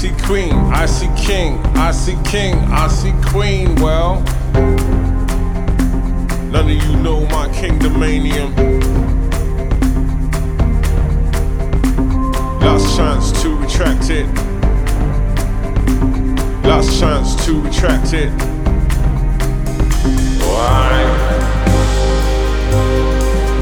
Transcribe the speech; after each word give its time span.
see 0.00 0.12
queen, 0.24 0.54
I 0.72 0.86
see 0.86 1.10
king, 1.14 1.58
I 1.76 1.90
see 1.90 2.16
king, 2.24 2.54
I 2.72 2.88
see 2.88 3.12
queen. 3.28 3.74
Well, 3.74 4.22
none 6.50 6.70
of 6.70 6.70
you 6.70 6.96
know 7.02 7.20
my 7.26 7.48
kingdomanium. 7.48 8.56
Last 12.62 12.96
chance 12.96 13.42
to 13.42 13.54
retract 13.56 14.08
it. 14.08 14.26
Last 16.64 16.98
chance 16.98 17.44
to 17.44 17.60
retract 17.60 18.14
it. 18.14 18.30
Why 20.40 21.04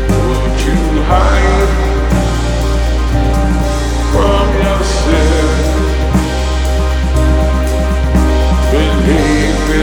would 0.09 0.61
you 0.61 1.03
hide 1.03 1.88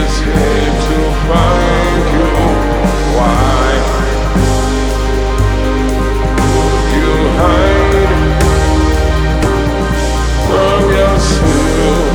To 0.06 0.12
find 0.12 2.04
you. 2.14 2.30
Why 3.16 3.70
you 6.94 7.10
hide 7.36 8.14
from 10.46 10.82
yourself? 10.94 12.06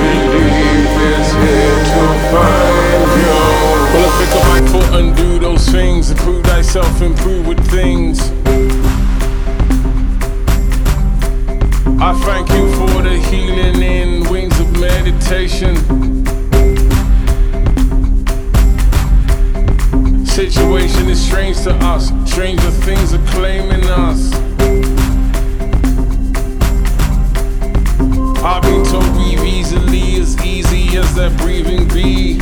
Believe 0.00 0.92
here 1.32 1.78
to 1.92 2.02
find 2.32 3.10
you. 3.18 3.38
Well, 3.92 4.04
I 4.04 4.10
pick 4.18 4.32
up 4.34 4.44
my 4.48 4.60
foot 4.72 4.90
those 5.38 5.64
things. 5.68 6.10
Improve 6.10 6.42
thyself, 6.44 7.00
with 7.46 7.60
things. 7.70 8.18
I 12.00 12.12
thank 12.24 12.50
you 12.50 12.64
for 12.74 13.02
the 13.02 13.16
healing 13.30 13.82
in 13.82 14.28
wings 14.28 14.57
meditation. 15.10 15.74
Situation 20.26 21.08
is 21.08 21.24
strange 21.24 21.56
to 21.62 21.74
us, 21.76 22.08
stranger 22.30 22.70
things 22.70 23.14
are 23.14 23.24
claiming 23.28 23.84
us. 23.84 24.32
I've 28.44 28.62
been 28.62 28.84
told 28.84 29.04
breathe 29.14 29.42
easily, 29.44 30.20
as 30.20 30.44
easy 30.44 30.96
as 30.96 31.14
that 31.16 31.36
breathing 31.38 31.88
be. 31.88 32.38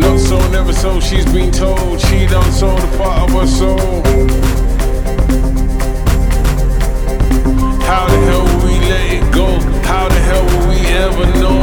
Not 0.00 0.18
so, 0.18 0.38
never 0.50 0.72
so, 0.72 0.98
she's 1.00 1.26
been 1.26 1.52
told 1.52 2.00
she 2.00 2.26
done 2.26 2.50
so 2.52 2.74
the 2.74 2.98
part 2.98 3.30
of 3.30 3.40
her 3.40 3.46
soul. 3.46 4.69
How 7.90 8.06
the 8.06 8.18
hell 8.18 8.44
will 8.44 8.66
we 8.68 8.78
let 8.88 9.12
it 9.14 9.34
go? 9.34 9.46
How 9.82 10.08
the 10.08 10.20
hell 10.20 10.44
will 10.44 10.68
we 10.68 10.78
ever 11.06 11.26
know? 11.40 11.60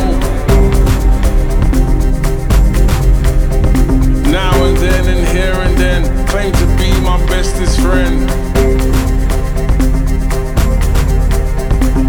Now 4.30 4.51
and 4.65 4.75
then 4.75 5.07
and 5.07 5.25
here 5.30 5.53
and 5.53 5.78
then, 5.78 6.28
claim 6.28 6.51
to 6.51 6.65
be 6.75 6.91
my 6.99 7.17
bestest 7.28 7.80
friend. 7.80 8.30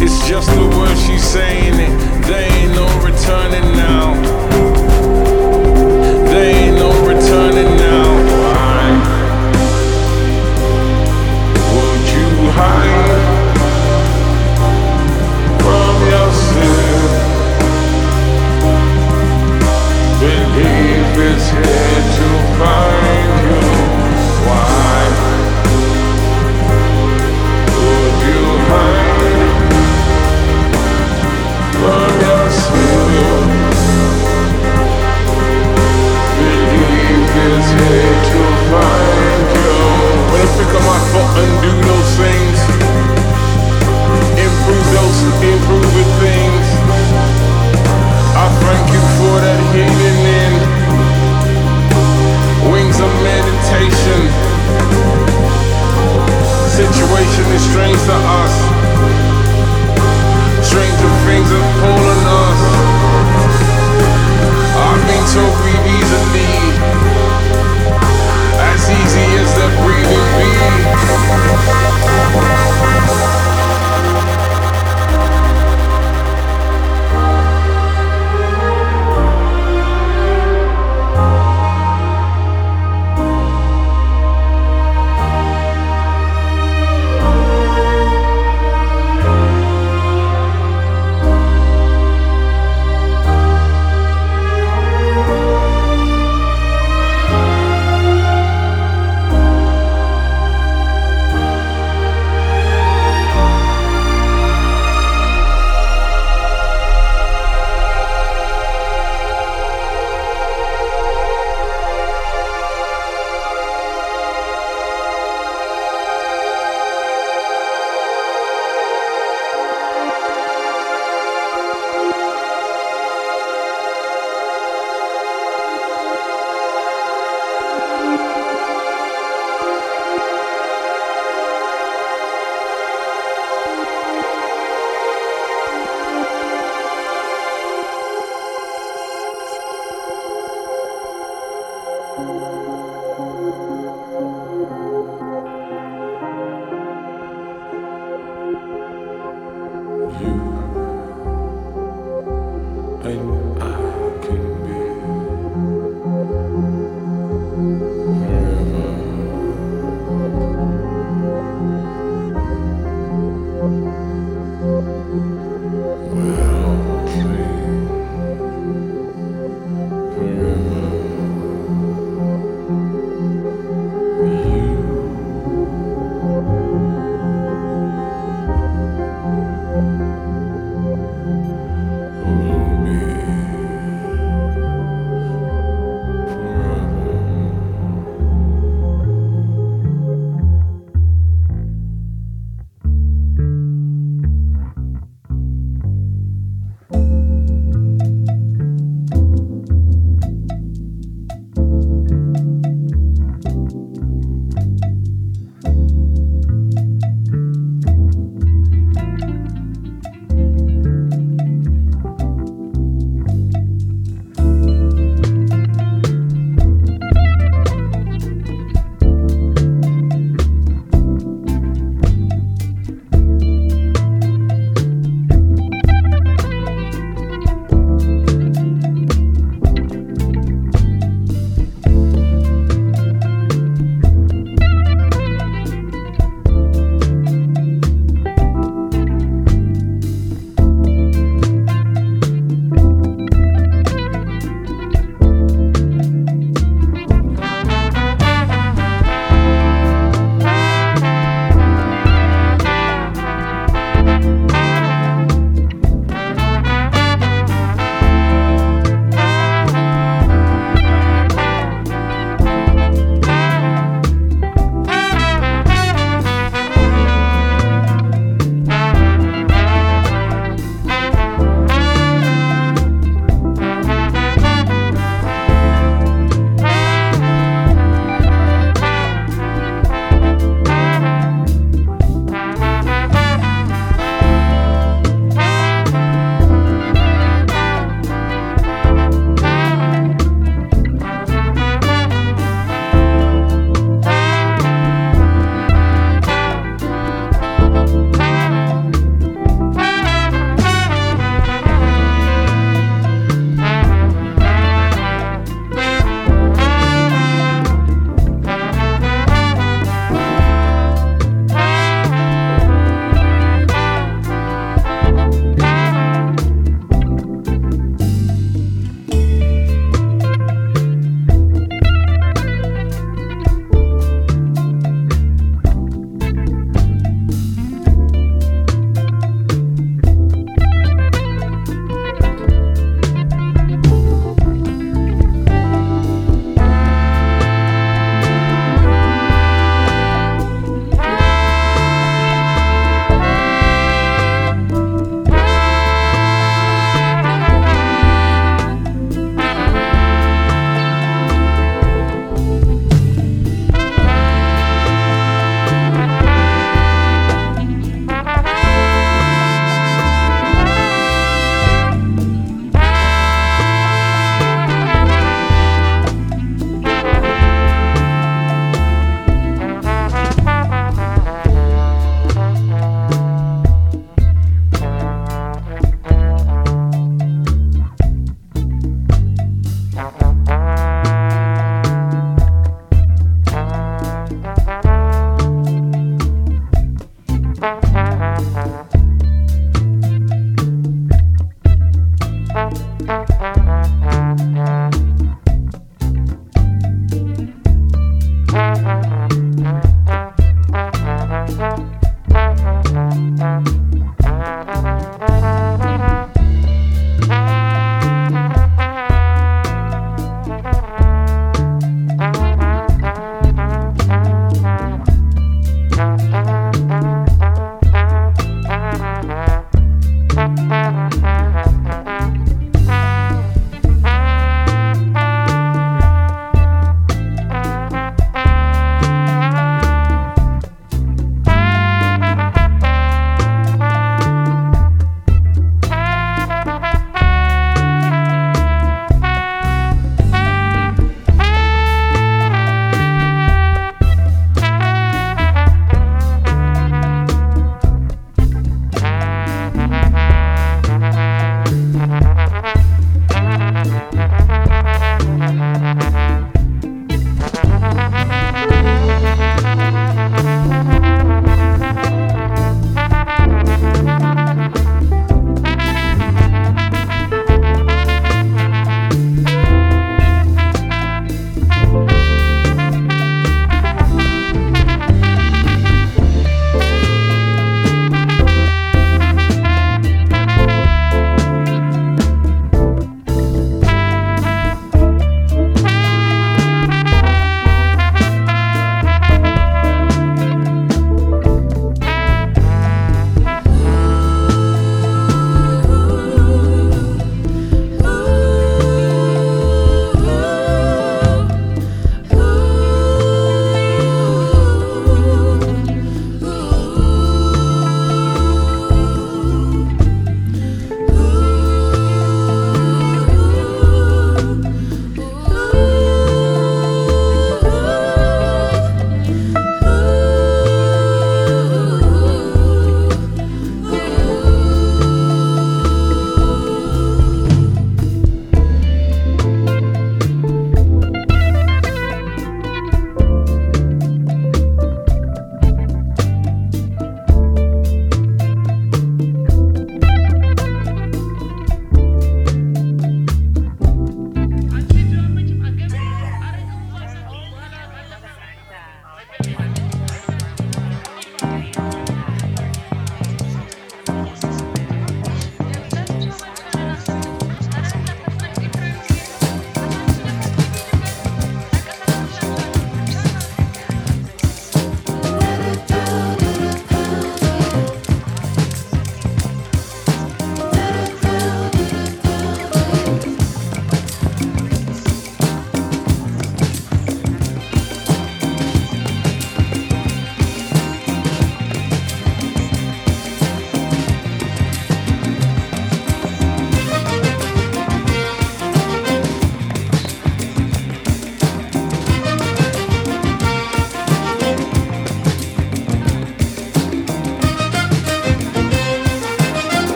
It's 0.00 0.26
just 0.26 0.48
the 0.48 0.66
words 0.78 0.98
she's 1.06 1.22
saying 1.22 1.65